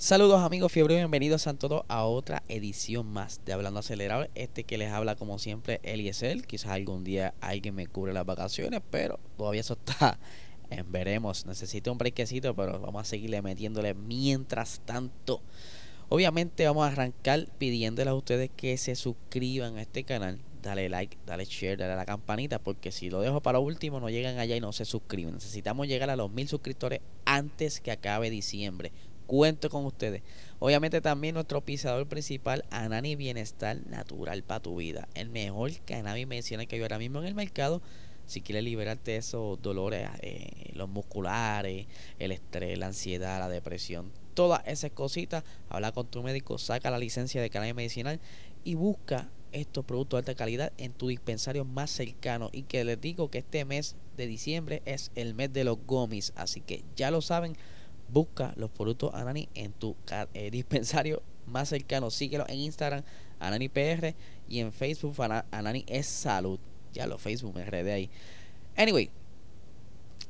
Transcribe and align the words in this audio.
Saludos 0.00 0.40
amigos 0.40 0.72
fiebre, 0.72 0.96
bienvenidos 0.96 1.46
a 1.46 1.52
todos 1.52 1.82
a 1.88 2.06
otra 2.06 2.42
edición 2.48 3.06
más 3.06 3.44
de 3.44 3.52
Hablando 3.52 3.80
Acelerado. 3.80 4.26
Este 4.34 4.64
que 4.64 4.78
les 4.78 4.90
habla 4.90 5.14
como 5.14 5.38
siempre 5.38 5.78
Eliezer. 5.82 6.46
Quizás 6.46 6.70
algún 6.70 7.04
día 7.04 7.34
alguien 7.42 7.74
me 7.74 7.86
cubre 7.86 8.14
las 8.14 8.24
vacaciones, 8.24 8.80
pero 8.90 9.20
todavía 9.36 9.60
eso 9.60 9.74
está 9.74 10.18
en 10.70 10.90
veremos. 10.90 11.44
Necesito 11.44 11.92
un 11.92 11.98
brequecito, 11.98 12.56
pero 12.56 12.80
vamos 12.80 13.02
a 13.02 13.04
seguirle 13.04 13.42
metiéndole 13.42 13.92
mientras 13.92 14.80
tanto. 14.86 15.42
Obviamente 16.08 16.64
vamos 16.64 16.88
a 16.88 16.92
arrancar 16.92 17.46
pidiéndoles 17.58 18.10
a 18.10 18.14
ustedes 18.14 18.50
que 18.56 18.78
se 18.78 18.94
suscriban 18.94 19.76
a 19.76 19.82
este 19.82 20.04
canal. 20.04 20.40
Dale 20.62 20.88
like, 20.88 21.18
dale 21.26 21.44
share, 21.44 21.76
dale 21.76 21.92
a 21.92 21.96
la 21.96 22.06
campanita, 22.06 22.58
porque 22.58 22.90
si 22.90 23.10
lo 23.10 23.20
dejo 23.20 23.42
para 23.42 23.58
último 23.58 24.00
no 24.00 24.08
llegan 24.08 24.38
allá 24.38 24.56
y 24.56 24.60
no 24.60 24.72
se 24.72 24.86
suscriben. 24.86 25.34
Necesitamos 25.34 25.88
llegar 25.88 26.08
a 26.08 26.16
los 26.16 26.32
mil 26.32 26.48
suscriptores 26.48 27.00
antes 27.26 27.82
que 27.82 27.90
acabe 27.90 28.30
diciembre 28.30 28.92
cuento 29.30 29.70
con 29.70 29.86
ustedes. 29.86 30.22
Obviamente 30.58 31.00
también 31.00 31.34
nuestro 31.34 31.60
pisador 31.60 32.08
principal, 32.08 32.64
Anani 32.70 33.14
Bienestar 33.14 33.78
Natural 33.86 34.42
para 34.42 34.58
tu 34.58 34.74
vida. 34.74 35.08
El 35.14 35.28
mejor 35.28 35.70
cannabis 35.84 36.26
medicinal 36.26 36.66
que 36.66 36.74
hay 36.74 36.82
ahora 36.82 36.98
mismo 36.98 37.20
en 37.20 37.26
el 37.26 37.36
mercado. 37.36 37.80
Si 38.26 38.40
quieres 38.40 38.64
liberarte 38.64 39.12
de 39.12 39.18
esos 39.18 39.62
dolores, 39.62 40.08
eh, 40.22 40.72
los 40.74 40.88
musculares, 40.88 41.86
el 42.18 42.32
estrés, 42.32 42.76
la 42.76 42.86
ansiedad, 42.86 43.38
la 43.38 43.48
depresión, 43.48 44.10
todas 44.34 44.66
esas 44.66 44.90
cositas, 44.90 45.44
habla 45.68 45.92
con 45.92 46.08
tu 46.08 46.24
médico, 46.24 46.58
saca 46.58 46.90
la 46.90 46.98
licencia 46.98 47.40
de 47.40 47.50
cannabis 47.50 47.76
medicinal 47.76 48.18
y 48.64 48.74
busca 48.74 49.30
estos 49.52 49.84
productos 49.84 50.16
de 50.16 50.32
alta 50.32 50.34
calidad 50.34 50.72
en 50.76 50.92
tu 50.92 51.06
dispensario 51.06 51.64
más 51.64 51.92
cercano. 51.92 52.50
Y 52.52 52.64
que 52.64 52.82
les 52.82 53.00
digo 53.00 53.30
que 53.30 53.38
este 53.38 53.64
mes 53.64 53.94
de 54.16 54.26
diciembre 54.26 54.82
es 54.86 55.12
el 55.14 55.34
mes 55.34 55.52
de 55.52 55.62
los 55.62 55.78
gomis. 55.86 56.32
Así 56.34 56.60
que 56.60 56.82
ya 56.96 57.12
lo 57.12 57.22
saben 57.22 57.56
Busca 58.12 58.52
los 58.56 58.70
productos 58.70 59.14
Anani 59.14 59.48
en 59.54 59.72
tu 59.72 59.96
eh, 60.34 60.50
dispensario 60.52 61.22
más 61.46 61.68
cercano. 61.68 62.10
Síguelo 62.10 62.44
en 62.48 62.58
Instagram, 62.58 63.02
AnaniPR, 63.38 64.14
y 64.48 64.60
en 64.60 64.72
Facebook, 64.72 65.14
Anani 65.50 65.84
es 65.86 66.06
salud. 66.06 66.58
Ya 66.92 67.06
lo 67.06 67.18
Facebook 67.18 67.54
me 67.54 67.64
de 67.64 67.92
ahí. 67.92 68.10
Anyway, 68.76 69.10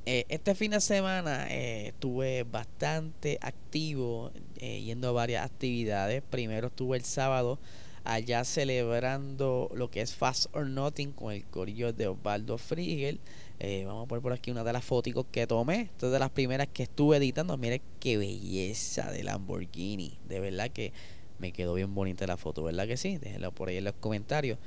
eh, 0.06 0.24
este 0.28 0.54
fin 0.54 0.72
de 0.72 0.80
semana 0.80 1.46
eh, 1.50 1.88
estuve 1.88 2.44
bastante 2.44 3.38
activo 3.40 4.30
yendo 4.58 5.08
a 5.08 5.12
varias 5.12 5.44
actividades. 5.44 6.22
Primero 6.22 6.68
estuve 6.68 6.98
el 6.98 7.04
sábado 7.04 7.58
allá 8.04 8.44
celebrando 8.44 9.70
lo 9.74 9.90
que 9.90 10.00
es 10.00 10.14
Fast 10.14 10.46
or 10.52 10.66
Nothing 10.66 11.12
con 11.12 11.32
el 11.32 11.44
corillo 11.44 11.92
de 11.92 12.08
Osvaldo 12.08 12.58
Frigel. 12.58 13.20
Eh, 13.62 13.84
vamos 13.84 14.04
a 14.04 14.08
poner 14.08 14.22
por 14.22 14.32
aquí 14.32 14.50
una 14.50 14.64
de 14.64 14.72
las 14.72 14.82
fotos 14.82 15.26
que 15.30 15.46
tomé. 15.46 15.82
Esta 15.82 16.06
es 16.06 16.12
de 16.12 16.18
las 16.18 16.30
primeras 16.30 16.66
que 16.68 16.82
estuve 16.82 17.18
editando. 17.18 17.58
Mire 17.58 17.82
qué 18.00 18.16
belleza 18.16 19.12
de 19.12 19.22
Lamborghini. 19.22 20.18
De 20.26 20.40
verdad 20.40 20.70
que 20.70 20.94
me 21.38 21.52
quedó 21.52 21.74
bien 21.74 21.94
bonita 21.94 22.26
la 22.26 22.38
foto, 22.38 22.62
¿verdad 22.62 22.86
que 22.86 22.96
sí? 22.96 23.18
Déjenlo 23.18 23.52
por 23.52 23.68
ahí 23.68 23.76
en 23.76 23.84
los 23.84 23.94
comentarios. 24.00 24.58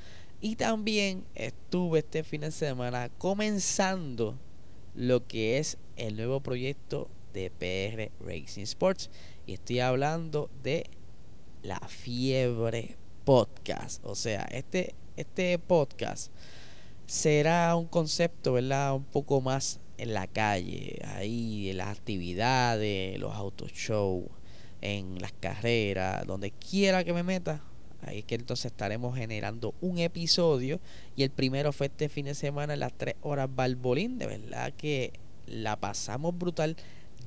Y 0.42 0.58
también 0.58 1.26
estuve 1.34 2.00
este 2.00 2.24
fin 2.24 2.42
de 2.42 2.52
semana 2.52 3.09
comenzando 3.18 4.38
lo 4.94 5.26
que 5.26 5.58
es 5.58 5.78
el 5.96 6.16
nuevo 6.16 6.42
proyecto 6.42 7.09
de 7.34 7.50
PR 7.50 8.12
Racing 8.24 8.62
Sports. 8.62 9.09
Y 9.48 9.53
estoy 9.53 9.80
hablando 9.80 10.52
de 10.62 10.86
la 11.64 11.80
fiebre 11.88 12.96
podcast. 13.26 14.06
O 14.06 14.14
sea, 14.14 14.44
este, 14.52 14.94
este 15.18 15.58
podcast 15.58 16.32
será 17.06 17.75
un 17.75 17.88
concepto, 17.88 18.53
¿verdad? 18.53 18.96
Un 18.96 19.03
poco 19.03 19.41
más 19.41 19.80
en 19.97 20.14
la 20.14 20.28
calle, 20.28 21.00
ahí 21.16 21.69
en 21.69 21.78
las 21.78 21.90
actividades, 21.90 23.19
los 23.19 23.34
autoshows, 23.34 24.25
en 24.81 25.19
las 25.19 25.34
carreras, 25.34 26.25
donde 26.25 26.52
quiera 26.52 27.03
que 27.03 27.14
me 27.14 27.24
meta. 27.24 27.62
Ahí 28.02 28.19
es 28.19 28.25
que 28.25 28.36
entonces 28.36 28.66
estaremos 28.66 29.16
generando 29.16 29.74
un 29.80 29.97
episodio. 29.97 30.81
Y 31.16 31.24
el 31.24 31.30
primero 31.30 31.72
fue 31.72 31.88
este 31.88 32.09
fin 32.09 32.25
de 32.25 32.36
semana 32.36 32.75
las 32.75 32.91
3 32.97 33.16
horas 33.22 33.47
Balbolín. 33.53 34.18
De 34.18 34.28
verdad 34.28 34.74
que 34.74 35.14
la 35.47 35.78
pasamos 35.78 36.38
brutal. 36.38 36.75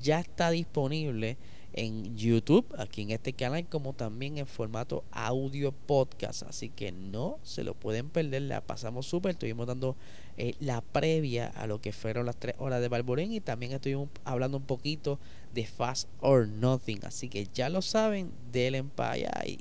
Ya 0.03 0.21
está 0.21 0.51
disponible 0.51 1.39
en 1.77 2.17
YouTube, 2.17 2.67
aquí 2.79 3.03
en 3.03 3.11
este 3.11 3.35
canal, 3.35 3.67
como 3.69 3.93
también 3.93 4.39
en 4.39 4.47
formato 4.47 5.05
audio 5.13 5.73
podcast. 5.73 6.43
Así 6.43 6.71
que 6.71 6.91
no 6.91 7.39
se 7.43 7.65
lo 7.65 7.75
pueden 7.75 8.09
perder. 8.09 8.43
La 8.43 8.63
pasamos 8.63 9.07
súper. 9.07 9.33
Estuvimos 9.33 9.67
dando 9.67 9.95
eh, 10.39 10.55
la 10.59 10.81
previa 10.81 11.49
a 11.49 11.67
lo 11.67 11.81
que 11.81 11.93
fueron 11.93 12.27
las 12.27 12.37
tres 12.37 12.55
horas 12.59 12.81
de 12.81 12.89
Barborín 12.89 13.33
y 13.33 13.41
también 13.41 13.73
estuvimos 13.73 14.09
hablando 14.25 14.57
un 14.57 14.65
poquito 14.65 15.19
de 15.55 15.67
Fast 15.67 16.09
or 16.21 16.49
Nothing. 16.49 17.01
Así 17.05 17.29
que 17.29 17.47
ya 17.53 17.69
lo 17.69 17.83
saben, 17.83 18.33
denle 18.51 18.83
para 18.83 19.47
y 19.47 19.59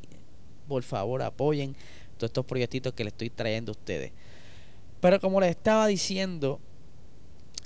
por 0.67 0.83
favor 0.83 1.21
apoyen 1.21 1.75
todos 2.17 2.29
estos 2.29 2.45
proyectitos 2.45 2.93
que 2.93 3.03
les 3.03 3.13
estoy 3.13 3.29
trayendo 3.29 3.71
a 3.71 3.73
ustedes. 3.73 4.13
Pero 5.01 5.19
como 5.19 5.41
les 5.41 5.51
estaba 5.51 5.85
diciendo, 5.87 6.59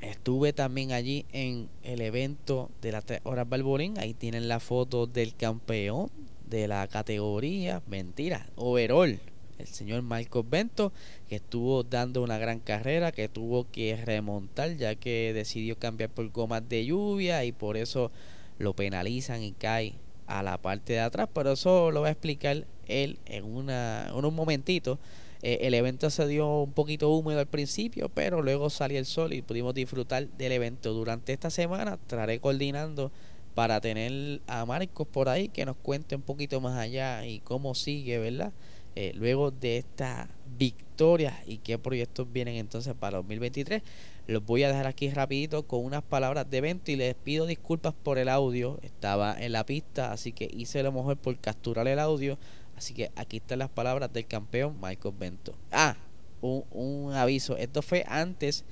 Estuve 0.02 0.54
también 0.54 0.94
allí 0.94 1.26
en 1.34 1.70
el 1.84 2.02
evento 2.02 2.70
de 2.82 2.94
las 2.94 3.04
3 3.06 3.20
horas 3.24 3.50
Balborín. 3.50 4.00
Ahí 4.00 4.14
tienen 4.14 4.48
la 4.48 4.62
foto 4.62 5.08
del 5.08 5.36
campeón 5.36 6.10
de 6.50 6.68
la 6.70 6.88
categoría. 6.88 7.82
Mentira, 7.88 8.48
overall. 8.56 9.20
El 9.58 9.68
señor 9.68 10.02
Marcos 10.04 10.50
Bento, 10.50 10.94
que 11.28 11.36
estuvo 11.36 11.84
dando 11.84 12.24
una 12.24 12.38
gran 12.38 12.62
carrera, 12.62 13.12
que 13.12 13.28
tuvo 13.28 13.70
que 13.70 13.98
remontar 13.98 14.78
ya 14.78 14.96
que 14.96 15.34
decidió 15.34 15.78
cambiar 15.78 16.10
por 16.10 16.30
gomas 16.30 16.68
de 16.70 16.86
lluvia 16.86 17.44
y 17.44 17.52
por 17.52 17.76
eso 17.76 18.10
lo 18.58 18.74
penalizan 18.74 19.44
y 19.44 19.52
cae 19.52 19.96
a 20.28 20.44
la 20.44 20.58
parte 20.60 20.94
de 20.94 21.02
atrás. 21.02 21.28
Pero 21.34 21.52
eso 21.52 21.92
lo 21.92 22.02
va 22.02 22.08
a 22.08 22.12
explicar 22.12 22.66
él 22.88 23.20
en, 23.26 23.44
una, 23.44 24.08
en 24.08 24.24
un 24.24 24.34
momentito. 24.34 24.98
Eh, 25.42 25.60
el 25.62 25.74
evento 25.74 26.10
se 26.10 26.28
dio 26.28 26.64
un 26.64 26.74
poquito 26.74 27.10
húmedo 27.10 27.40
al 27.40 27.48
principio, 27.48 28.10
pero 28.10 28.42
luego 28.42 28.70
salió 28.70 29.00
el 29.00 29.06
sol 29.06 29.34
y 29.34 29.42
pudimos 29.42 29.74
disfrutar 29.74 30.28
del 30.28 30.52
evento. 30.52 30.94
Durante 30.94 31.34
esta 31.34 31.50
semana 31.50 31.94
estaré 31.94 32.40
coordinando 32.40 33.12
para 33.56 33.80
tener 33.82 34.42
a 34.48 34.66
Marcos 34.66 35.08
por 35.08 35.30
ahí 35.30 35.50
que 35.50 35.66
nos 35.66 35.78
cuente 35.78 36.16
un 36.16 36.22
poquito 36.22 36.60
más 36.62 36.78
allá 36.78 37.26
y 37.26 37.40
cómo 37.40 37.74
sigue, 37.74 38.18
¿verdad? 38.20 38.52
Eh, 38.96 39.14
luego 39.16 39.52
de 39.52 39.78
esta 39.78 40.28
victoria 40.58 41.42
y 41.46 41.60
qué 41.60 41.78
proyectos 41.78 42.32
vienen 42.32 42.56
entonces 42.56 42.94
para 42.94 43.18
2023. 43.18 43.82
Los 44.28 44.46
voy 44.46 44.64
a 44.64 44.68
dejar 44.68 44.88
aquí 44.88 45.10
rapidito 45.10 45.66
con 45.66 45.86
unas 45.86 46.04
palabras 46.04 46.50
de 46.50 46.58
evento 46.58 46.92
y 46.92 46.96
les 46.98 47.16
pido 47.16 47.46
disculpas 47.46 47.94
por 47.94 48.18
el 48.18 48.30
audio. 48.30 48.78
Estaba 48.82 49.36
en 49.40 49.54
la 49.54 49.66
pista, 49.66 50.12
así 50.12 50.34
que 50.34 50.50
hice 50.54 50.84
lo 50.84 50.92
mejor 50.92 51.18
por 51.18 51.38
capturar 51.40 51.88
el 51.88 51.98
audio 51.98 52.38
Así 52.80 52.94
que 52.94 53.12
aquí 53.18 53.38
están 53.38 53.60
las 53.60 53.68
palabras 53.68 54.14
del 54.14 54.26
campeón 54.26 54.78
Michael 54.82 55.14
Bento. 55.20 55.54
Ah, 55.70 55.98
un, 56.40 57.12
aviso. 57.14 57.58
Esto 57.58 57.82
fue 57.82 58.06
antes 58.08 58.64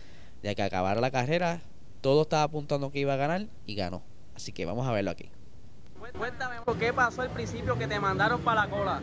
de 0.42 0.56
que 0.56 0.64
acabara 0.64 1.02
la 1.02 1.12
carrera. 1.12 1.60
Todo 2.00 2.22
estaba 2.22 2.44
apuntando 2.44 2.90
que 2.90 3.00
iba 3.00 3.16
a 3.16 3.18
ganar 3.18 3.48
y 3.66 3.76
ganó. 3.76 4.02
Así 4.34 4.54
que 4.54 4.66
vamos 4.66 4.88
a 4.88 4.94
verlo 4.94 5.12
aquí. 5.12 5.30
Cuéntame, 6.18 6.56
¿qué 6.80 6.94
pasó 6.94 7.24
al 7.24 7.32
principio 7.32 7.78
que 7.78 7.86
te 7.86 8.00
mandaron 8.00 8.40
para 8.40 8.62
la 8.62 8.70
cola? 8.70 9.02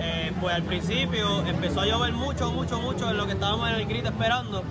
Eh, 0.00 0.32
pues 0.40 0.54
al 0.54 0.62
principio 0.62 1.44
empezó 1.44 1.80
a 1.80 1.86
llover 1.86 2.12
mucho, 2.12 2.52
mucho, 2.52 2.80
mucho 2.80 3.10
en 3.10 3.16
lo 3.16 3.26
que 3.26 3.32
estábamos 3.32 3.70
en 3.70 3.74
el 3.74 3.86
grid 3.88 4.06
esperando. 4.06 4.62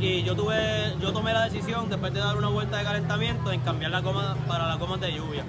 Y 0.00 0.24
yo 0.24 0.34
tuve, 0.34 0.96
yo 1.00 1.12
tomé 1.12 1.32
la 1.32 1.44
decisión, 1.44 1.88
después 1.88 2.12
de 2.12 2.18
dar 2.18 2.36
una 2.36 2.48
vuelta 2.48 2.78
de 2.78 2.82
calentamiento, 2.82 3.52
en 3.52 3.60
cambiar 3.60 3.92
la 3.92 4.02
coma 4.02 4.36
para 4.48 4.66
la 4.66 4.80
coma 4.80 4.96
de 4.96 5.12
lluvia. 5.12 5.44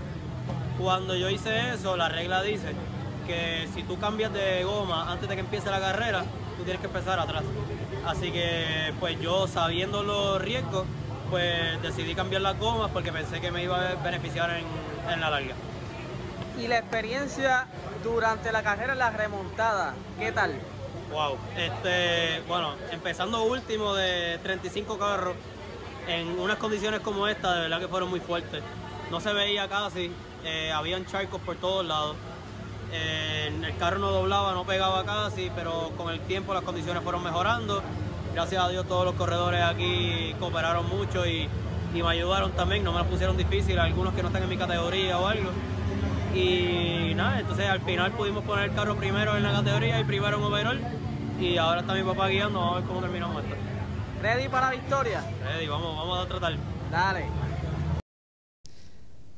Cuando 0.77 1.15
yo 1.15 1.27
hice 1.31 1.74
eso, 1.74 1.98
la 1.98 2.07
regla 2.07 2.44
dice 2.44 2.75
que 3.27 3.68
si 3.75 3.83
tú 3.83 4.00
cambias 4.00 4.33
de 4.33 4.63
goma 4.63 5.12
antes 5.12 5.29
de 5.29 5.35
que 5.35 5.41
empiece 5.41 5.69
la 5.69 5.79
carrera, 5.79 6.24
tú 6.57 6.63
tienes 6.63 6.79
que 6.79 6.88
empezar 6.88 7.19
atrás. 7.19 7.44
Así 8.06 8.31
que 8.31 8.94
pues 9.00 9.19
yo 9.19 9.47
sabiendo 9.47 10.01
los 10.01 10.41
riesgos, 10.41 10.85
pues 11.29 11.81
decidí 11.81 12.15
cambiar 12.15 12.41
las 12.41 12.57
gomas 12.57 12.89
porque 12.91 13.12
pensé 13.12 13.41
que 13.41 13.51
me 13.51 13.63
iba 13.63 13.89
a 13.89 13.95
beneficiar 13.95 14.50
en, 14.50 15.21
la 15.21 15.29
larga. 15.29 15.53
¿Y 16.57 16.68
la 16.68 16.79
experiencia 16.79 17.68
durante 18.03 18.51
la 18.51 18.63
carrera 18.63 18.94
en 18.94 19.00
la 19.00 19.09
remontada? 19.12 19.94
¿Qué 20.18 20.31
tal? 20.31 20.59
Wow, 21.12 21.38
este, 21.56 22.41
bueno, 22.47 22.74
empezando 22.91 23.44
último 23.44 23.94
de 23.94 24.39
35 24.39 24.97
carros 24.97 25.35
en 26.07 26.39
unas 26.39 26.57
condiciones 26.57 27.01
como 27.01 27.27
esta, 27.27 27.53
de 27.56 27.62
verdad 27.62 27.79
que 27.79 27.88
fueron 27.88 28.09
muy 28.09 28.19
fuertes. 28.19 28.63
no 29.12 29.19
se 29.19 29.33
veía 29.33 29.68
casi, 29.68 30.12
eh, 30.44 30.71
habían 30.71 31.06
charcos 31.06 31.41
por 31.41 31.56
todos 31.57 31.85
lados. 31.85 32.15
Eh, 32.92 33.51
el 33.66 33.78
carro 33.78 34.00
no 34.00 34.12
doblaba, 34.12 34.54
no 34.54 34.66
pegaba 34.66 35.04
casi, 35.04 35.51
pero 35.56 35.92
con 35.98 36.13
el 36.13 36.19
tiempo 36.22 36.54
las 36.54 36.63
condiciones 36.63 37.04
fueron 37.04 37.24
mejorando. 37.24 37.81
Gracias 38.34 38.63
a 38.63 38.69
Dios 38.69 38.88
todos 38.88 39.06
los 39.06 39.16
corredores 39.16 39.62
aquí 39.63 40.36
cooperaron 40.39 40.88
mucho 40.88 41.25
y, 41.25 41.50
y 41.94 42.04
me 42.04 42.10
ayudaron 42.10 42.51
también, 42.51 42.84
no 42.84 42.92
me 42.92 43.00
lo 43.00 43.06
pusieron 43.06 43.36
difícil, 43.36 43.80
algunos 43.80 44.13
que 44.13 44.22
no 44.22 44.28
están 44.28 44.44
en 44.44 44.50
mi 44.50 44.57
categoría 44.57 45.18
o 45.18 45.28
algo. 45.28 45.50
Y 46.36 47.13
nada, 47.16 47.39
entonces 47.39 47.68
al 47.68 47.81
final 47.81 48.12
pudimos 48.12 48.44
poner 48.44 48.69
el 48.69 48.75
carro 48.75 48.95
primero 48.95 49.36
en 49.36 49.44
la 49.44 49.51
categoría 49.51 50.00
y 50.00 50.04
primero 50.04 50.38
en 50.38 50.44
overall. 50.44 50.80
Y 51.39 51.57
ahora 51.57 51.81
está 51.81 51.94
mi 51.94 52.04
papá 52.04 52.28
guiando, 52.28 52.60
vamos 52.60 52.75
a 52.75 52.80
ver 52.80 52.88
cómo 52.88 53.01
terminamos 53.01 53.44
esto. 53.44 53.56
¿Ready 54.22 54.50
para 54.50 54.68
la 54.68 54.72
victoria? 54.74 55.24
Ready, 55.44 55.68
vamos, 55.68 55.95
vamos 55.95 56.19
a 56.19 56.28
tratar. 56.28 56.56
Dale. 56.92 57.25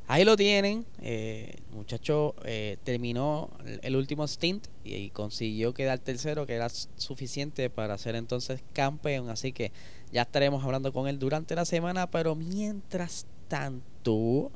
Ahí 0.08 0.26
lo 0.26 0.36
tienen. 0.36 0.86
Eh, 1.02 1.60
muchacho 1.80 2.36
eh, 2.46 2.78
terminó 2.84 3.50
el, 3.82 3.96
último 3.96 4.28
stint 4.28 4.68
y, 4.84 5.10
consiguió 5.10 5.74
quedar 5.74 6.00
tercero, 6.00 6.46
que 6.46 6.54
era 6.54 6.70
suficiente 6.70 7.70
para 7.70 7.98
ser 7.98 8.16
entonces 8.16 8.62
campeón. 8.74 9.30
Así 9.30 9.52
que 9.52 9.72
ya 10.12 10.22
estaremos 10.24 10.64
hablando 10.64 10.94
con 10.94 11.08
él 11.08 11.20
durante 11.20 11.56
la 11.56 11.66
semana. 11.66 12.12
Pero 12.12 12.36
mientras 12.36 13.26
tanto, 13.48 14.52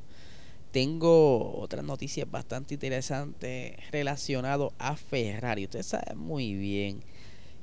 tengo 0.71 1.57
otras 1.57 1.83
noticias 1.83 2.29
bastante 2.29 2.75
interesantes 2.75 3.75
relacionado 3.91 4.73
a 4.77 4.95
Ferrari. 4.95 5.65
Ustedes 5.65 5.87
saben 5.87 6.17
muy 6.17 6.53
bien 6.53 7.03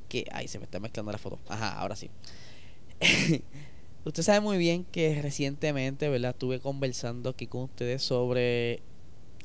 que. 0.08 0.26
Ay, 0.32 0.48
se 0.48 0.58
me 0.58 0.64
está 0.64 0.80
mezclando 0.80 1.12
la 1.12 1.18
foto. 1.18 1.38
Ajá, 1.48 1.78
ahora 1.78 1.96
sí. 1.96 2.10
Usted 4.04 4.22
sabe 4.22 4.40
muy 4.40 4.56
bien 4.56 4.84
que 4.84 5.20
recientemente, 5.20 6.08
¿verdad? 6.08 6.30
Estuve 6.30 6.58
conversando 6.58 7.30
aquí 7.30 7.46
con 7.46 7.64
ustedes 7.64 8.02
sobre 8.02 8.80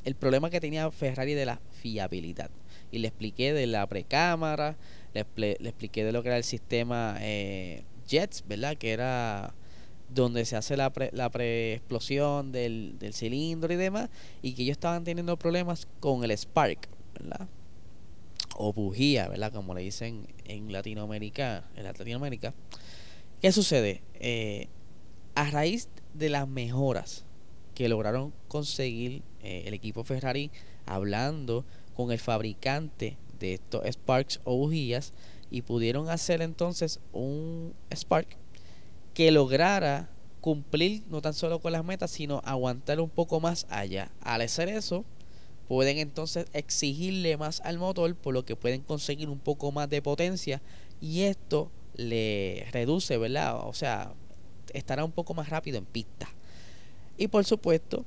el 0.06 0.14
problema 0.14 0.50
que 0.50 0.60
tenía 0.60 0.88
Ferrari 0.92 1.34
de 1.34 1.44
la 1.44 1.60
fiabilidad. 1.82 2.48
Y 2.92 2.98
le 2.98 3.08
expliqué 3.08 3.52
de 3.52 3.66
la 3.66 3.86
precámara, 3.88 4.76
le, 5.12 5.26
le 5.58 5.68
expliqué 5.68 6.04
de 6.04 6.12
lo 6.12 6.22
que 6.22 6.28
era 6.28 6.36
el 6.36 6.44
sistema 6.44 7.16
eh, 7.20 7.82
JETS, 8.06 8.44
¿verdad? 8.46 8.76
Que 8.76 8.92
era 8.92 9.52
donde 10.08 10.44
se 10.44 10.54
hace 10.54 10.76
la, 10.76 10.90
pre, 10.90 11.10
la 11.12 11.28
preexplosión 11.28 12.52
del, 12.52 12.94
del 13.00 13.14
cilindro 13.14 13.72
y 13.72 13.76
demás. 13.76 14.08
Y 14.42 14.54
que 14.54 14.62
ellos 14.62 14.76
estaban 14.76 15.02
teniendo 15.02 15.36
problemas 15.36 15.88
con 15.98 16.22
el 16.22 16.30
Spark, 16.30 16.88
¿verdad? 17.18 17.48
O 18.56 18.72
bujía, 18.72 19.26
¿verdad? 19.26 19.52
Como 19.52 19.74
le 19.74 19.82
dicen 19.82 20.28
en 20.44 20.72
Latinoamérica. 20.72 21.64
En 21.74 21.82
Latinoamérica. 21.82 22.54
¿Qué 23.42 23.50
sucede? 23.50 24.02
Eh, 24.20 24.68
a 25.34 25.50
raíz 25.50 25.88
de 26.14 26.28
las 26.28 26.46
mejoras 26.46 27.25
que 27.76 27.90
lograron 27.90 28.32
conseguir 28.48 29.22
eh, 29.42 29.64
el 29.66 29.74
equipo 29.74 30.02
Ferrari 30.02 30.50
hablando 30.86 31.66
con 31.94 32.10
el 32.10 32.18
fabricante 32.18 33.18
de 33.38 33.52
estos 33.52 33.84
Sparks 33.86 34.40
o 34.44 34.56
bujías 34.56 35.12
y 35.50 35.60
pudieron 35.60 36.08
hacer 36.08 36.40
entonces 36.40 37.00
un 37.12 37.74
Spark 37.94 38.38
que 39.12 39.30
lograra 39.30 40.08
cumplir 40.40 41.02
no 41.10 41.20
tan 41.20 41.34
solo 41.34 41.60
con 41.60 41.72
las 41.72 41.84
metas 41.84 42.10
sino 42.10 42.40
aguantar 42.46 42.98
un 42.98 43.10
poco 43.10 43.40
más 43.40 43.66
allá. 43.68 44.10
Al 44.22 44.40
hacer 44.40 44.70
eso 44.70 45.04
pueden 45.68 45.98
entonces 45.98 46.46
exigirle 46.54 47.36
más 47.36 47.60
al 47.60 47.78
motor 47.78 48.16
por 48.16 48.32
lo 48.32 48.46
que 48.46 48.56
pueden 48.56 48.80
conseguir 48.80 49.28
un 49.28 49.38
poco 49.38 49.70
más 49.70 49.90
de 49.90 50.00
potencia 50.00 50.62
y 51.02 51.22
esto 51.22 51.70
le 51.94 52.66
reduce, 52.72 53.18
¿verdad? 53.18 53.68
O 53.68 53.74
sea, 53.74 54.14
estará 54.72 55.04
un 55.04 55.12
poco 55.12 55.34
más 55.34 55.50
rápido 55.50 55.76
en 55.76 55.84
pista. 55.84 56.35
Y 57.16 57.28
por 57.28 57.44
supuesto, 57.44 58.04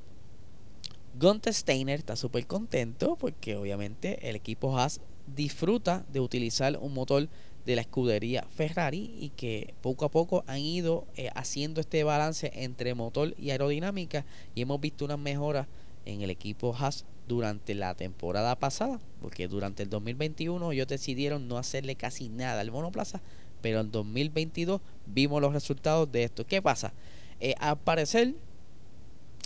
Gunther 1.20 1.54
Steiner 1.54 2.00
está 2.00 2.16
súper 2.16 2.46
contento 2.48 3.16
porque 3.18 3.56
obviamente 3.56 4.30
el 4.30 4.36
equipo 4.36 4.78
Haas 4.78 5.02
disfruta 5.36 6.06
de 6.12 6.20
utilizar 6.20 6.78
un 6.78 6.94
motor 6.94 7.28
de 7.66 7.76
la 7.76 7.82
escudería 7.82 8.48
Ferrari 8.50 9.16
y 9.20 9.30
que 9.30 9.74
poco 9.82 10.06
a 10.06 10.12
poco 10.12 10.44
han 10.48 10.60
ido 10.60 11.06
eh, 11.18 11.30
haciendo 11.36 11.82
este 11.82 12.04
balance 12.04 12.52
entre 12.56 12.94
motor 12.94 13.36
y 13.38 13.50
aerodinámica 13.50 14.26
y 14.56 14.62
hemos 14.62 14.80
visto 14.80 15.06
unas 15.06 15.20
mejoras 15.20 15.68
en 16.06 16.22
el 16.22 16.30
equipo 16.30 16.76
Haas 16.76 17.06
durante 17.28 17.76
la 17.76 17.94
temporada 17.96 18.58
pasada 18.58 19.00
porque 19.22 19.48
durante 19.48 19.84
el 19.84 19.90
2021 19.90 20.72
ellos 20.72 20.88
decidieron 20.88 21.48
no 21.48 21.58
hacerle 21.58 21.96
casi 21.96 22.30
nada 22.30 22.62
al 22.62 22.72
monoplaza 22.72 23.22
pero 23.62 23.82
en 23.82 23.92
2022 23.92 24.82
vimos 25.06 25.42
los 25.42 25.54
resultados 25.54 26.12
de 26.12 26.24
esto. 26.24 26.46
¿Qué 26.46 26.62
pasa? 26.62 26.94
Eh, 27.40 27.56
al 27.60 27.78
parecer, 27.78 28.36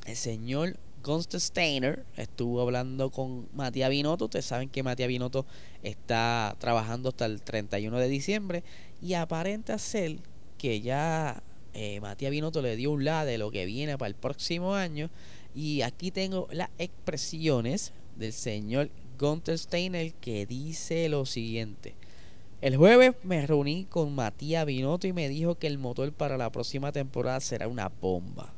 el 0.06 0.16
señor 0.16 0.78
Gunther 1.04 1.40
Steiner 1.40 2.06
estuvo 2.16 2.62
hablando 2.62 3.10
con 3.12 3.48
Matías 3.54 3.90
Binotto. 3.90 4.26
Ustedes 4.26 4.46
saben 4.46 4.70
que 4.70 4.84
Matías 4.84 5.10
Binotto 5.10 5.46
está 5.84 6.56
trabajando 6.60 7.10
hasta 7.10 7.26
el 7.26 7.42
31 7.42 7.98
de 8.00 8.08
diciembre 8.08 8.64
y 9.02 9.14
aparenta 9.16 9.78
ser 9.78 10.18
que 10.58 10.82
ya 10.82 11.44
eh, 11.74 12.00
Matías 12.00 12.32
Binotto 12.32 12.62
le 12.62 12.78
dio 12.78 12.92
un 12.92 13.04
la 13.04 13.26
de 13.26 13.38
lo 13.38 13.52
que 13.52 13.66
viene 13.66 13.98
para 13.98 14.08
el 14.08 14.16
próximo 14.16 14.76
año. 14.76 15.10
Y 15.54 15.82
aquí 15.82 16.10
tengo 16.10 16.48
las 16.52 16.70
expresiones 16.78 17.92
del 18.16 18.32
señor 18.32 18.90
Gunther 19.20 19.60
Steiner 19.60 20.14
que 20.14 20.46
dice 20.46 21.10
lo 21.10 21.26
siguiente. 21.26 21.96
El 22.62 22.78
jueves 22.78 23.14
me 23.24 23.46
reuní 23.46 23.86
con 23.86 24.16
Matías 24.16 24.66
Binotto 24.66 25.06
y 25.06 25.12
me 25.12 25.28
dijo 25.28 25.56
que 25.56 25.68
el 25.68 25.78
motor 25.78 26.14
para 26.14 26.38
la 26.38 26.50
próxima 26.50 26.94
temporada 26.94 27.42
será 27.42 27.68
una 27.68 27.90
bomba. 27.90 28.54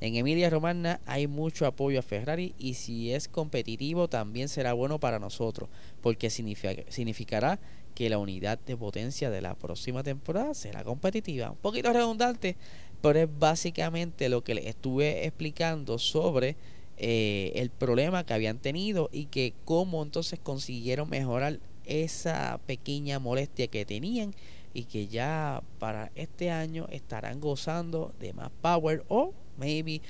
En 0.00 0.14
Emilia 0.16 0.48
Romagna 0.48 1.00
hay 1.04 1.26
mucho 1.26 1.66
apoyo 1.66 1.98
a 1.98 2.02
Ferrari 2.02 2.54
y 2.58 2.74
si 2.74 3.12
es 3.12 3.28
competitivo 3.28 4.08
también 4.08 4.48
será 4.48 4.72
bueno 4.72 4.98
para 4.98 5.18
nosotros, 5.18 5.68
porque 6.00 6.30
significa- 6.30 6.84
significará 6.88 7.60
que 7.94 8.08
la 8.08 8.18
unidad 8.18 8.58
de 8.58 8.76
potencia 8.76 9.28
de 9.28 9.42
la 9.42 9.54
próxima 9.54 10.02
temporada 10.02 10.54
será 10.54 10.84
competitiva. 10.84 11.50
Un 11.50 11.58
poquito 11.58 11.92
redundante, 11.92 12.56
pero 13.02 13.18
es 13.18 13.28
básicamente 13.38 14.28
lo 14.30 14.42
que 14.42 14.54
les 14.54 14.66
estuve 14.66 15.26
explicando 15.26 15.98
sobre 15.98 16.56
eh, 16.96 17.52
el 17.56 17.70
problema 17.70 18.24
que 18.24 18.32
habían 18.34 18.58
tenido 18.58 19.10
y 19.12 19.26
que 19.26 19.54
cómo 19.64 20.02
entonces 20.02 20.38
consiguieron 20.38 21.10
mejorar 21.10 21.58
esa 21.84 22.60
pequeña 22.66 23.18
molestia 23.18 23.66
que 23.66 23.84
tenían 23.84 24.34
y 24.72 24.84
que 24.84 25.08
ya 25.08 25.62
para 25.78 26.12
este 26.14 26.50
año 26.50 26.86
estarán 26.90 27.40
gozando 27.40 28.12
de 28.20 28.32
más 28.32 28.50
power 28.62 29.04
o 29.08 29.32
maybe 29.60 30.00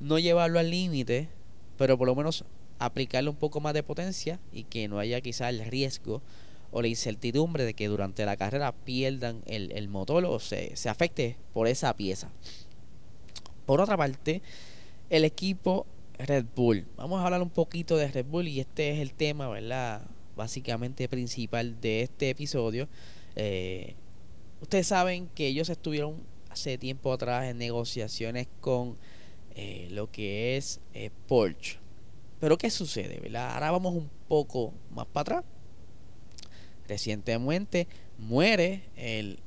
no 0.00 0.18
llevarlo 0.18 0.58
al 0.58 0.70
límite, 0.70 1.28
pero 1.78 1.96
por 1.96 2.08
lo 2.08 2.16
menos 2.16 2.44
aplicarle 2.78 3.30
un 3.30 3.36
poco 3.36 3.60
más 3.60 3.74
de 3.74 3.82
potencia 3.82 4.40
y 4.52 4.64
que 4.64 4.88
no 4.88 4.98
haya 4.98 5.20
quizás 5.20 5.50
el 5.50 5.64
riesgo 5.64 6.22
o 6.72 6.82
la 6.82 6.88
incertidumbre 6.88 7.64
de 7.64 7.74
que 7.74 7.88
durante 7.88 8.26
la 8.26 8.36
carrera 8.36 8.72
pierdan 8.72 9.42
el, 9.46 9.72
el 9.72 9.88
motor 9.88 10.24
o 10.24 10.38
se, 10.40 10.74
se 10.76 10.88
afecte 10.88 11.36
por 11.52 11.68
esa 11.68 11.94
pieza. 11.96 12.30
Por 13.64 13.80
otra 13.80 13.96
parte, 13.96 14.42
el 15.10 15.24
equipo 15.24 15.86
Red 16.18 16.46
Bull. 16.54 16.86
Vamos 16.96 17.20
a 17.20 17.24
hablar 17.24 17.42
un 17.42 17.50
poquito 17.50 17.96
de 17.96 18.08
Red 18.08 18.26
Bull 18.26 18.48
y 18.48 18.60
este 18.60 18.90
es 18.90 19.00
el 19.00 19.12
tema, 19.12 19.48
¿verdad? 19.48 20.02
Básicamente 20.36 21.08
principal 21.08 21.80
de 21.80 22.02
este 22.02 22.30
episodio. 22.30 22.88
Eh, 23.36 23.94
ustedes 24.60 24.86
saben 24.86 25.28
que 25.34 25.46
ellos 25.46 25.68
estuvieron 25.68 26.16
hace 26.56 26.78
tiempo 26.78 27.12
atrás 27.12 27.44
en 27.44 27.58
negociaciones 27.58 28.48
con 28.62 28.96
eh, 29.54 29.88
lo 29.90 30.10
que 30.10 30.56
es 30.56 30.80
eh, 30.94 31.10
Porsche. 31.28 31.78
Pero 32.40 32.56
¿qué 32.56 32.70
sucede? 32.70 33.20
¿verdad? 33.20 33.52
Ahora 33.52 33.72
vamos 33.72 33.94
un 33.94 34.08
poco 34.26 34.72
más 34.90 35.04
para 35.06 35.38
atrás. 35.38 35.44
Recientemente 36.88 37.86
muere 38.16 38.84
el 38.96 39.38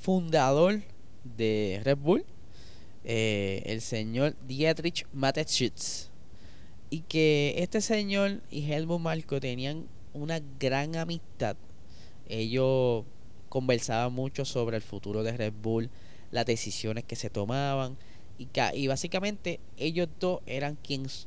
fundador 0.00 0.80
de 1.36 1.82
Red 1.84 1.98
Bull, 1.98 2.24
eh, 3.04 3.62
el 3.66 3.82
señor 3.82 4.34
Dietrich 4.46 5.06
Mateschitz. 5.12 6.10
Y 6.88 7.00
que 7.00 7.56
este 7.58 7.82
señor 7.82 8.40
y 8.50 8.72
Helmut 8.72 9.00
Marko 9.00 9.40
tenían 9.40 9.88
una 10.14 10.40
gran 10.58 10.96
amistad. 10.96 11.56
Ellos 12.26 13.04
conversaban 13.50 14.14
mucho 14.14 14.46
sobre 14.46 14.76
el 14.76 14.82
futuro 14.82 15.22
de 15.22 15.36
Red 15.36 15.52
Bull, 15.60 15.90
las 16.36 16.46
decisiones 16.46 17.02
que 17.02 17.16
se 17.16 17.30
tomaban. 17.30 17.96
Y, 18.38 18.48
y 18.74 18.86
básicamente 18.86 19.58
ellos 19.76 20.08
dos 20.20 20.40
eran 20.46 20.76
quienes 20.76 21.26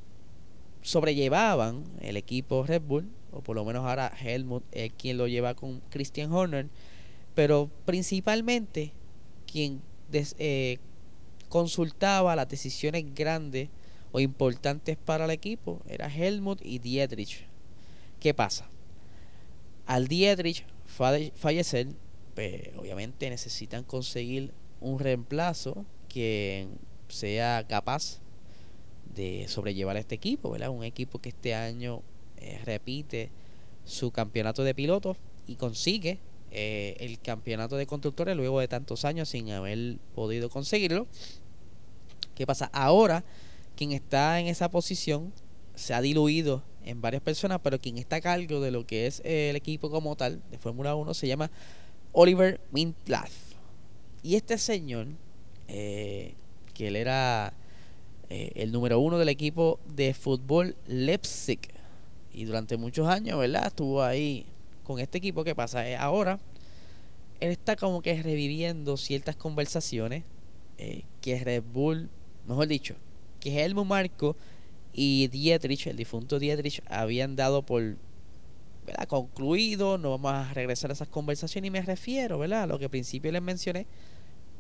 sobrellevaban 0.81 1.83
el 2.01 2.15
equipo 2.15 2.63
Red 2.65 2.81
Bull, 2.83 3.09
o 3.31 3.41
por 3.41 3.55
lo 3.55 3.65
menos 3.65 3.85
ahora 3.85 4.13
Helmut 4.21 4.63
es 4.71 4.93
quien 4.93 5.17
lo 5.17 5.27
lleva 5.27 5.53
con 5.53 5.81
Christian 5.89 6.31
Horner, 6.31 6.67
pero 7.35 7.69
principalmente 7.85 8.93
quien 9.51 9.81
eh, 10.13 10.77
consultaba 11.49 12.35
las 12.35 12.47
decisiones 12.47 13.03
grandes 13.13 13.69
o 14.11 14.19
importantes 14.19 14.97
para 14.97 15.25
el 15.25 15.31
equipo 15.31 15.81
era 15.87 16.07
Helmut 16.07 16.59
y 16.63 16.79
Dietrich. 16.79 17.45
¿Qué 18.19 18.33
pasa? 18.33 18.69
Al 19.85 20.07
Dietrich 20.07 20.65
falle- 20.85 21.31
fallecer, 21.35 21.87
pues, 22.35 22.69
obviamente 22.77 23.29
necesitan 23.29 23.83
conseguir 23.83 24.51
un 24.81 24.99
reemplazo 24.99 25.85
que 26.07 26.67
sea 27.07 27.65
capaz 27.67 28.19
de 29.15 29.47
sobrellevar 29.47 29.97
este 29.97 30.15
equipo, 30.15 30.51
¿verdad? 30.51 30.69
Un 30.69 30.83
equipo 30.83 31.19
que 31.19 31.29
este 31.29 31.55
año 31.55 32.01
eh, 32.37 32.59
repite 32.63 33.31
su 33.85 34.11
campeonato 34.11 34.63
de 34.63 34.75
pilotos 34.75 35.17
y 35.47 35.55
consigue 35.55 36.19
eh, 36.51 36.95
el 36.99 37.19
campeonato 37.19 37.75
de 37.75 37.85
constructores 37.85 38.35
luego 38.35 38.59
de 38.59 38.67
tantos 38.67 39.05
años 39.05 39.29
sin 39.29 39.51
haber 39.51 39.97
podido 40.15 40.49
conseguirlo. 40.49 41.07
¿Qué 42.35 42.45
pasa? 42.47 42.69
Ahora, 42.71 43.23
quien 43.75 43.91
está 43.91 44.39
en 44.39 44.47
esa 44.47 44.69
posición 44.69 45.33
se 45.75 45.93
ha 45.93 46.01
diluido 46.01 46.63
en 46.85 47.01
varias 47.01 47.21
personas, 47.21 47.59
pero 47.63 47.79
quien 47.79 47.97
está 47.97 48.17
a 48.17 48.21
cargo 48.21 48.61
de 48.61 48.71
lo 48.71 48.85
que 48.85 49.07
es 49.07 49.21
el 49.25 49.55
equipo 49.55 49.89
como 49.89 50.15
tal 50.15 50.41
de 50.49 50.57
Fórmula 50.57 50.95
1 50.95 51.13
se 51.13 51.27
llama 51.27 51.51
Oliver 52.13 52.59
Mintlaff. 52.71 53.48
Y 54.21 54.35
este 54.35 54.57
señor, 54.57 55.07
eh, 55.67 56.33
que 56.73 56.87
él 56.87 56.95
era 56.95 57.53
eh, 58.29 58.51
el 58.55 58.71
número 58.71 58.99
uno 58.99 59.17
del 59.17 59.29
equipo 59.29 59.79
de 59.87 60.13
fútbol 60.13 60.75
Leipzig, 60.87 61.59
y 62.31 62.45
durante 62.45 62.77
muchos 62.77 63.07
años, 63.07 63.39
¿verdad? 63.39 63.67
Estuvo 63.67 64.03
ahí 64.03 64.45
con 64.83 64.99
este 64.99 65.17
equipo. 65.17 65.43
¿Qué 65.43 65.55
pasa? 65.55 65.87
Eh, 65.89 65.95
ahora, 65.95 66.39
él 67.39 67.51
está 67.51 67.75
como 67.75 68.01
que 68.01 68.21
reviviendo 68.21 68.97
ciertas 68.97 69.35
conversaciones 69.35 70.23
que 71.19 71.37
Red 71.43 71.63
Bull, 71.73 72.09
mejor 72.47 72.67
dicho, 72.67 72.95
que 73.41 73.61
Helmut 73.61 73.85
Marco 73.85 74.37
y 74.93 75.27
Dietrich, 75.27 75.87
el 75.87 75.97
difunto 75.97 76.39
Dietrich, 76.39 76.81
habían 76.87 77.35
dado 77.35 77.63
por 77.63 77.97
¿verdad? 78.85 79.07
concluido. 79.07 79.97
No 79.97 80.11
vamos 80.11 80.33
a 80.33 80.53
regresar 80.53 80.89
a 80.89 80.93
esas 80.93 81.07
conversaciones 81.07 81.67
y 81.67 81.71
me 81.71 81.81
refiero 81.81 82.39
¿verdad? 82.39 82.63
a 82.63 82.67
lo 82.67 82.79
que 82.79 82.85
al 82.85 82.91
principio 82.91 83.31
les 83.31 83.41
mencioné. 83.41 83.85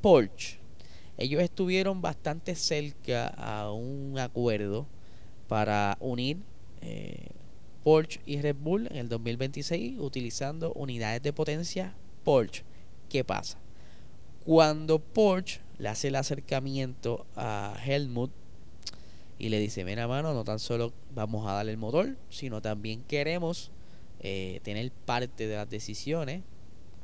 Porsche. 0.01 0.59
Ellos 1.17 1.41
estuvieron 1.41 2.01
bastante 2.01 2.55
cerca 2.55 3.27
a 3.27 3.71
un 3.71 4.17
acuerdo 4.17 4.87
para 5.47 5.97
unir 5.99 6.37
eh, 6.81 7.27
Porsche 7.83 8.21
y 8.25 8.41
Red 8.41 8.55
Bull 8.55 8.87
en 8.87 8.97
el 8.97 9.09
2026 9.09 9.99
utilizando 9.99 10.71
unidades 10.73 11.21
de 11.21 11.33
potencia 11.33 11.95
Porsche. 12.23 12.63
¿Qué 13.09 13.23
pasa? 13.23 13.57
Cuando 14.45 14.99
Porsche 14.99 15.61
le 15.77 15.89
hace 15.89 16.09
el 16.09 16.15
acercamiento 16.15 17.25
a 17.35 17.75
Helmut 17.85 18.31
y 19.37 19.49
le 19.49 19.59
dice, 19.59 19.85
mira 19.85 20.07
mano, 20.07 20.33
no 20.33 20.43
tan 20.43 20.59
solo 20.59 20.93
vamos 21.13 21.47
a 21.47 21.53
darle 21.53 21.71
el 21.71 21.77
motor, 21.77 22.15
sino 22.29 22.61
también 22.61 23.03
queremos 23.03 23.71
eh, 24.19 24.59
tener 24.63 24.91
parte 24.91 25.47
de 25.47 25.55
las 25.55 25.69
decisiones, 25.69 26.43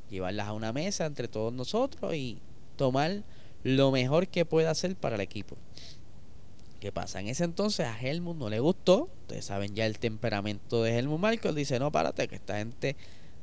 llevarlas 0.10 0.48
a 0.48 0.54
una 0.54 0.74
mesa 0.74 1.06
entre 1.06 1.28
todos 1.28 1.54
nosotros 1.54 2.14
y 2.14 2.40
tomar 2.76 3.24
lo 3.64 3.92
mejor 3.92 4.28
que 4.28 4.46
pueda 4.46 4.72
hacer 4.72 4.96
para 4.96 5.16
el 5.16 5.22
equipo. 5.22 5.58
¿Qué 6.80 6.92
pasa? 6.92 7.20
En 7.20 7.28
ese 7.28 7.44
entonces 7.44 7.88
a 7.88 8.00
Helmut 8.00 8.38
no 8.38 8.50
le 8.50 8.60
gustó. 8.60 9.10
Ustedes 9.22 9.46
saben 9.46 9.74
ya 9.74 9.88
el 9.88 9.98
temperamento 9.98 10.84
de 10.84 10.96
Helmut 10.96 11.20
Marko. 11.20 11.52
Dice, 11.52 11.80
no, 11.80 11.92
párate, 11.92 12.28
que 12.28 12.36
esta 12.36 12.58
gente 12.58 12.96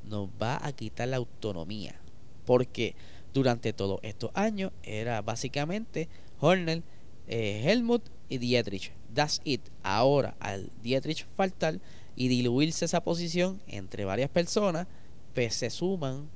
nos 0.04 0.28
va 0.40 0.64
a 0.64 0.72
quitar 0.72 1.08
la 1.08 1.16
autonomía. 1.16 1.96
Porque 2.44 2.94
durante 3.34 3.72
todos 3.72 3.98
estos 4.02 4.30
años 4.34 4.70
era 4.84 5.22
básicamente 5.22 6.08
Horner, 6.38 6.82
eh, 7.26 7.62
Helmut 7.64 8.04
y 8.28 8.38
Dietrich. 8.38 8.92
That's 9.12 9.40
it. 9.44 9.62
Ahora, 9.82 10.36
al 10.38 10.70
Dietrich 10.82 11.26
faltar 11.34 11.80
y 12.14 12.28
diluirse 12.28 12.84
esa 12.84 13.02
posición 13.02 13.60
entre 13.66 14.04
varias 14.04 14.30
personas, 14.30 14.86
pues 15.34 15.54
se 15.54 15.70
suman 15.70 16.28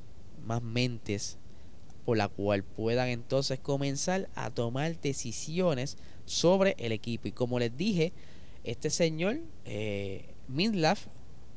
más 0.45 0.62
mentes 0.62 1.38
por 2.06 2.16
la 2.16 2.28
cual 2.28 2.62
puedan 2.62 3.08
entonces 3.08 3.58
comenzar 3.58 4.30
a 4.36 4.50
tomar 4.50 4.98
decisiones 5.00 5.98
sobre 6.25 6.76
el 6.78 6.92
equipo. 6.92 7.26
Y 7.26 7.32
como 7.32 7.58
les 7.58 7.76
dije, 7.76 8.12
este 8.62 8.90
señor, 8.90 9.40
eh, 9.64 10.32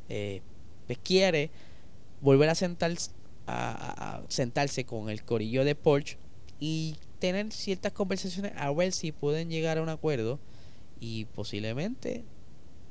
eh 0.10 0.42
pues 0.88 1.00
quiere 1.04 1.52
volver 2.20 2.50
a, 2.50 2.56
sentarse, 4.28 4.86
con 4.86 5.12
el 5.12 5.24
corillo 5.24 5.64
de 5.64 5.76
Porsche 5.76 6.18
y 6.60 6.96
tener 7.20 7.52
ciertas 7.52 7.92
conversaciones 7.92 8.54
a 8.56 8.72
ver 8.72 8.92
si 8.92 9.12
pueden 9.12 9.52
llegar 9.52 9.78
a 9.78 9.84
un 9.84 9.90
acuerdo 9.90 10.40
y 11.00 11.26
posiblemente 11.26 12.24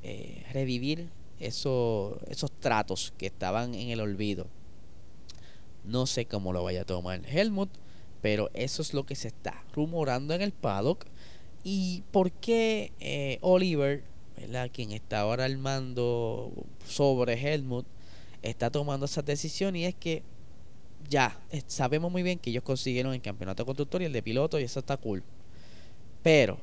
eh, 0.01 0.45
revivir 0.53 1.09
esos 1.41 2.51
tratos 2.61 3.13
que 3.17 3.25
estaban 3.25 3.75
en 3.75 3.89
el 3.89 3.99
olvido. 3.99 4.47
No 5.89 6.05
sé 6.05 6.25
cómo 6.25 6.53
lo 6.53 6.63
vaya 6.63 6.81
a 6.81 6.85
tomar 6.85 7.21
Helmut, 7.25 7.69
pero 8.21 8.49
eso 8.53 8.81
es 8.81 8.93
lo 8.93 9.05
que 9.05 9.15
se 9.15 9.29
está 9.29 9.63
rumorando 9.73 10.33
en 10.33 10.41
el 10.41 10.51
paddock. 10.51 11.05
¿Y 11.63 12.03
por 12.11 12.31
qué 12.31 12.91
eh, 12.99 13.39
Oliver, 13.41 14.03
quien 14.71 14.91
está 14.91 15.21
ahora 15.21 15.45
al 15.45 15.57
mando 15.57 16.51
sobre 16.85 17.33
Helmut, 17.33 17.85
está 18.41 18.69
tomando 18.69 19.05
esa 19.05 19.21
decisión? 19.21 19.75
Y 19.75 19.85
es 19.85 19.95
que 19.95 20.23
ya 21.09 21.39
sabemos 21.67 22.11
muy 22.11 22.23
bien 22.23 22.37
que 22.37 22.51
ellos 22.51 22.63
consiguieron 22.63 23.13
el 23.13 23.21
campeonato 23.21 23.65
constructor 23.65 24.01
y 24.01 24.05
el 24.05 24.13
de 24.13 24.21
piloto 24.21 24.59
y 24.59 24.63
eso 24.63 24.79
está 24.79 24.97
cool. 24.97 25.23
Pero 26.21 26.59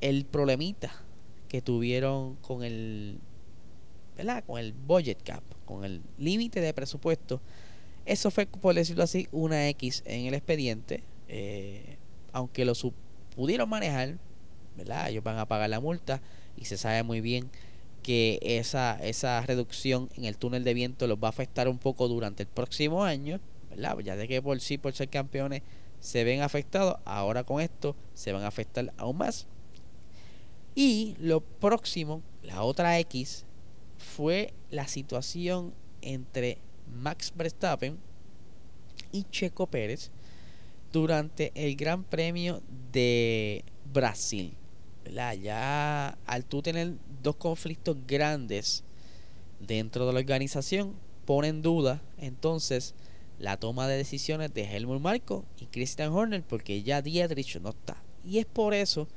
el 0.00 0.24
problemita 0.24 0.92
que 1.48 1.62
tuvieron 1.62 2.36
con 2.36 2.64
el 2.64 3.20
¿verdad? 4.16 4.42
con 4.44 4.58
el 4.58 4.72
budget 4.72 5.22
cap, 5.22 5.44
con 5.64 5.84
el 5.84 6.02
límite 6.18 6.60
de 6.60 6.74
presupuesto, 6.74 7.40
eso 8.08 8.30
fue, 8.30 8.46
por 8.46 8.74
decirlo 8.74 9.04
así, 9.04 9.28
una 9.32 9.68
X 9.68 10.02
en 10.06 10.26
el 10.26 10.34
expediente. 10.34 11.02
Eh, 11.28 11.98
aunque 12.32 12.64
lo 12.64 12.72
pudieron 13.36 13.68
manejar, 13.68 14.18
¿verdad? 14.76 15.10
Ellos 15.10 15.22
van 15.22 15.38
a 15.38 15.46
pagar 15.46 15.68
la 15.68 15.78
multa 15.78 16.22
y 16.56 16.64
se 16.64 16.78
sabe 16.78 17.02
muy 17.02 17.20
bien 17.20 17.50
que 18.02 18.38
esa, 18.42 18.98
esa 19.02 19.42
reducción 19.42 20.08
en 20.16 20.24
el 20.24 20.38
túnel 20.38 20.64
de 20.64 20.72
viento 20.72 21.06
los 21.06 21.18
va 21.18 21.28
a 21.28 21.30
afectar 21.30 21.68
un 21.68 21.78
poco 21.78 22.08
durante 22.08 22.44
el 22.44 22.48
próximo 22.48 23.04
año. 23.04 23.40
Ya 23.76 24.16
de 24.16 24.26
que 24.26 24.40
por 24.40 24.58
sí, 24.60 24.78
por 24.78 24.94
ser 24.94 25.08
campeones, 25.08 25.62
se 26.00 26.24
ven 26.24 26.40
afectados, 26.40 26.96
ahora 27.04 27.44
con 27.44 27.60
esto 27.60 27.94
se 28.14 28.32
van 28.32 28.42
a 28.42 28.48
afectar 28.48 28.92
aún 28.96 29.18
más. 29.18 29.46
Y 30.74 31.14
lo 31.18 31.40
próximo, 31.40 32.22
la 32.42 32.62
otra 32.62 32.98
X, 33.00 33.44
fue 33.98 34.54
la 34.70 34.88
situación 34.88 35.74
entre 36.00 36.58
Max 36.94 37.32
Verstappen 37.34 37.98
y 39.12 39.24
Checo 39.30 39.66
Pérez 39.66 40.10
durante 40.92 41.52
el 41.54 41.76
Gran 41.76 42.04
Premio 42.04 42.62
de 42.92 43.64
Brasil. 43.92 44.54
Ya 45.42 46.18
al 46.26 46.44
tú 46.44 46.60
tener 46.62 46.94
dos 47.22 47.36
conflictos 47.36 47.96
grandes 48.06 48.84
dentro 49.60 50.06
de 50.06 50.12
la 50.12 50.20
organización, 50.20 50.94
pone 51.24 51.48
en 51.48 51.62
duda 51.62 52.02
entonces 52.18 52.94
la 53.38 53.56
toma 53.56 53.86
de 53.86 53.96
decisiones 53.96 54.52
de 54.52 54.64
Helmut 54.64 55.00
Marko 55.00 55.44
y 55.58 55.66
Christian 55.66 56.12
Horner 56.12 56.42
porque 56.42 56.82
ya 56.82 57.02
Dietrich 57.02 57.60
no 57.60 57.70
está. 57.70 58.02
Y 58.24 58.38
es 58.38 58.46
por 58.46 58.74
eso 58.74 59.08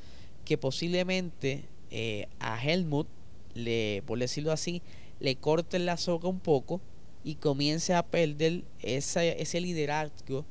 que 0.45 0.57
posiblemente 0.57 1.65
eh, 1.89 2.27
a 2.39 2.61
Helmut, 2.63 3.07
le, 3.53 4.03
por 4.05 4.19
decirlo 4.19 4.51
así, 4.51 4.81
le 5.19 5.35
corten 5.35 5.85
la 5.85 5.97
soga 5.97 6.29
un 6.29 6.39
poco 6.39 6.81
y 7.23 7.35
comience 7.35 7.93
a 7.93 8.03
perder 8.03 8.63
ese 8.81 9.61
liderazgo 9.61 10.45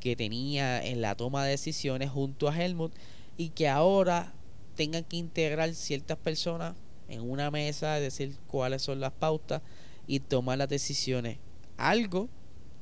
que 0.00 0.16
tenía 0.16 0.84
en 0.84 1.00
la 1.00 1.14
toma 1.14 1.44
de 1.44 1.50
decisiones 1.50 2.10
junto 2.10 2.48
a 2.48 2.56
Helmut 2.56 2.92
y 3.36 3.50
que 3.50 3.68
ahora 3.68 4.32
tengan 4.74 5.04
que 5.04 5.16
integrar 5.16 5.74
ciertas 5.74 6.18
personas 6.18 6.74
en 7.08 7.28
una 7.28 7.50
mesa, 7.50 8.00
decir 8.00 8.36
cuáles 8.46 8.82
son 8.82 9.00
las 9.00 9.12
pautas 9.12 9.62
y 10.06 10.20
tomar 10.20 10.58
las 10.58 10.68
decisiones. 10.68 11.38
Algo 11.76 12.28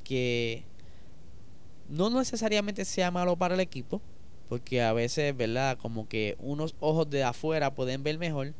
que 0.03 0.63
no 1.89 2.09
necesariamente 2.09 2.85
sea 2.85 3.11
malo 3.11 3.35
para 3.35 3.55
el 3.55 3.59
equipo, 3.59 4.01
porque 4.49 4.81
a 4.81 4.93
veces, 4.93 5.35
¿verdad? 5.35 5.77
Como 5.77 6.07
que 6.07 6.37
unos 6.39 6.75
ojos 6.79 7.09
de 7.09 7.23
afuera 7.23 7.73
pueden 7.73 8.03
ver 8.03 8.17
mejor, 8.17 8.53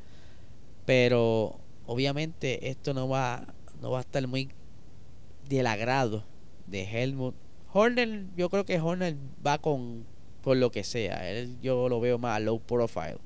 pero 0.85 1.59
obviamente 1.85 2.69
esto 2.69 2.93
no 2.93 3.07
va, 3.07 3.53
no 3.81 3.91
va 3.91 3.99
a 3.99 4.01
estar 4.01 4.25
muy 4.27 4.49
del 5.57 5.67
agrado 5.67 6.23
de 6.67 6.83
Helmut. 6.83 7.35
Horner, 7.73 8.25
yo 8.35 8.49
creo 8.49 8.65
que 8.65 8.79
Horner 8.79 9.15
va 9.45 9.57
con 9.59 10.05
por 10.41 10.57
lo 10.57 10.71
que 10.71 10.83
sea. 10.83 11.29
Él, 11.29 11.57
yo 11.61 11.89
lo 11.89 11.99
veo 11.99 12.17
más 12.17 12.41
low 12.41 12.59
profile. 12.59 13.17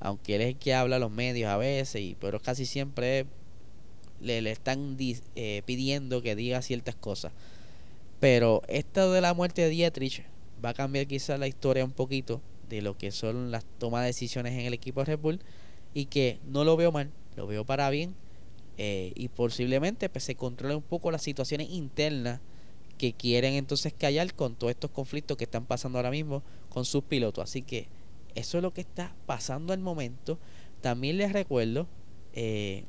Aunque 0.00 0.36
él 0.36 0.42
es 0.42 0.48
el 0.48 0.56
que 0.56 0.74
habla 0.74 0.96
a 0.96 0.98
los 0.98 1.10
medios 1.10 1.50
a 1.50 1.56
veces, 1.56 2.00
y, 2.00 2.16
pero 2.20 2.40
casi 2.40 2.66
siempre 2.66 3.26
le, 4.20 4.42
le 4.42 4.50
están 4.50 4.96
eh, 4.98 5.62
pidiendo 5.64 6.22
que 6.22 6.36
diga 6.36 6.62
ciertas 6.62 6.94
cosas. 6.94 7.32
Pero 8.20 8.62
esto 8.68 9.12
de 9.12 9.20
la 9.20 9.34
muerte 9.34 9.62
de 9.62 9.68
Dietrich 9.68 10.24
va 10.64 10.70
a 10.70 10.74
cambiar 10.74 11.06
quizás 11.06 11.38
la 11.38 11.46
historia 11.46 11.84
un 11.84 11.92
poquito 11.92 12.40
de 12.68 12.82
lo 12.82 12.96
que 12.96 13.10
son 13.12 13.50
las 13.50 13.64
tomas 13.78 14.02
de 14.02 14.08
decisiones 14.08 14.52
en 14.54 14.60
el 14.60 14.74
equipo 14.74 15.00
de 15.00 15.06
Red 15.06 15.20
Bull 15.20 15.40
y 15.94 16.06
que 16.06 16.38
no 16.46 16.64
lo 16.64 16.76
veo 16.76 16.92
mal, 16.92 17.10
lo 17.36 17.46
veo 17.46 17.64
para 17.64 17.88
bien 17.90 18.14
eh, 18.80 19.12
y 19.16 19.26
posiblemente 19.26 20.08
pues, 20.08 20.22
se 20.22 20.36
controle 20.36 20.76
un 20.76 20.82
poco 20.82 21.10
las 21.10 21.22
situaciones 21.22 21.68
internas 21.70 22.40
que 22.96 23.12
quieren 23.12 23.54
entonces 23.54 23.92
callar 23.92 24.32
con 24.34 24.54
todos 24.54 24.70
estos 24.70 24.92
conflictos 24.92 25.36
que 25.36 25.44
están 25.44 25.66
pasando 25.66 25.98
ahora 25.98 26.12
mismo 26.12 26.44
con 26.68 26.84
sus 26.84 27.02
pilotos. 27.02 27.42
Así 27.42 27.62
que 27.62 27.88
eso 28.36 28.58
es 28.58 28.62
lo 28.62 28.72
que 28.72 28.82
está 28.82 29.16
pasando 29.26 29.72
al 29.72 29.80
momento. 29.80 30.38
También 30.80 31.16
les 31.16 31.32
recuerdo 31.32 31.88
eh, 32.34 32.84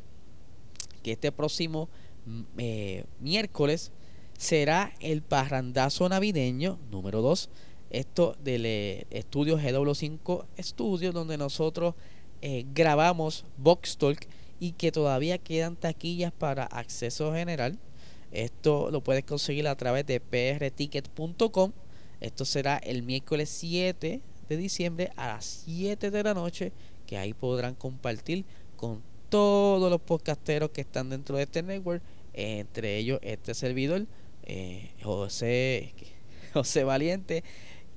que 1.01 1.13
este 1.13 1.31
próximo 1.31 1.89
mm, 2.27 2.41
eh, 2.60 3.05
miércoles 3.19 3.91
será 4.38 4.93
el 5.00 5.24
parrandazo 5.24 6.08
navideño 6.08 6.77
número 6.91 7.24
2. 7.24 7.50
Esto 7.89 8.38
del 8.43 8.63
estudio 9.10 9.58
GW5 9.58 10.46
Studios, 10.60 11.15
donde 11.15 11.38
nosotros 11.38 11.96
grabamos 12.74 13.43
Box 13.58 13.98
Talk 13.98 14.27
y 14.59 14.73
que 14.73 14.91
todavía 14.91 15.37
quedan 15.37 15.75
taquillas 15.75 16.31
para 16.31 16.65
acceso 16.65 17.33
general. 17.33 17.77
Esto 18.31 18.91
lo 18.91 19.01
puedes 19.01 19.23
conseguir 19.23 19.67
a 19.67 19.75
través 19.75 20.05
de 20.05 20.19
prticket.com. 20.19 21.71
Esto 22.21 22.45
será 22.45 22.77
el 22.77 23.03
miércoles 23.03 23.49
7 23.49 24.21
de 24.49 24.57
diciembre 24.57 25.11
a 25.15 25.27
las 25.27 25.45
7 25.65 26.11
de 26.11 26.23
la 26.23 26.33
noche, 26.33 26.71
que 27.05 27.17
ahí 27.17 27.33
podrán 27.33 27.75
compartir 27.75 28.45
con 28.75 29.01
todos 29.29 29.89
los 29.89 30.01
podcasteros 30.01 30.71
que 30.71 30.81
están 30.81 31.09
dentro 31.09 31.37
de 31.37 31.43
este 31.43 31.63
network, 31.63 32.01
entre 32.33 32.97
ellos 32.97 33.19
este 33.21 33.53
servidor, 33.53 34.05
eh, 34.43 34.91
José, 35.01 35.93
José 36.53 36.83
Valiente, 36.83 37.43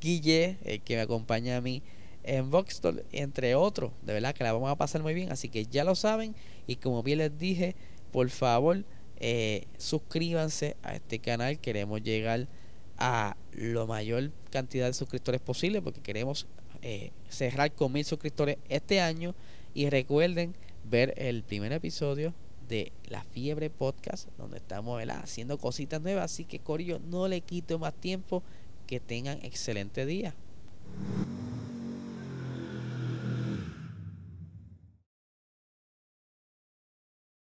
Guille, 0.00 0.58
el 0.64 0.80
que 0.82 0.96
me 0.96 1.02
acompaña 1.02 1.56
a 1.56 1.60
mí 1.60 1.82
en 2.24 2.50
Voxstore, 2.50 3.04
entre 3.12 3.54
otros. 3.54 3.92
De 4.02 4.12
verdad 4.12 4.34
que 4.34 4.44
la 4.44 4.52
vamos 4.52 4.70
a 4.70 4.76
pasar 4.76 5.02
muy 5.02 5.14
bien, 5.14 5.32
así 5.32 5.48
que 5.48 5.66
ya 5.66 5.84
lo 5.84 5.94
saben. 5.94 6.34
Y 6.66 6.76
como 6.76 7.02
bien 7.02 7.18
les 7.18 7.36
dije, 7.38 7.74
por 8.12 8.28
favor, 8.30 8.84
eh, 9.16 9.66
suscríbanse 9.78 10.76
a 10.82 10.94
este 10.94 11.18
canal. 11.18 11.58
Queremos 11.58 12.02
llegar 12.02 12.48
a 12.98 13.36
la 13.52 13.86
mayor 13.86 14.30
cantidad 14.50 14.86
de 14.86 14.92
suscriptores 14.92 15.40
posible 15.40 15.82
porque 15.82 16.00
queremos 16.00 16.46
eh, 16.82 17.10
cerrar 17.28 17.72
con 17.72 17.92
mil 17.92 18.04
suscriptores 18.04 18.58
este 18.68 19.00
año. 19.00 19.34
Y 19.74 19.88
recuerden 19.88 20.54
ver 20.84 21.14
el 21.16 21.42
primer 21.42 21.72
episodio 21.72 22.34
de 22.68 22.92
La 23.08 23.24
Fiebre 23.24 23.70
Podcast, 23.70 24.28
donde 24.36 24.58
estamos 24.58 25.02
haciendo 25.08 25.58
cositas 25.58 26.00
nuevas. 26.00 26.32
Así 26.32 26.44
que, 26.44 26.58
Corillo, 26.58 26.98
no 26.98 27.28
le 27.28 27.40
quito 27.40 27.78
más 27.78 27.94
tiempo. 27.94 28.42
Que 28.86 29.00
tengan 29.00 29.38
excelente 29.42 30.04
día. 30.04 30.34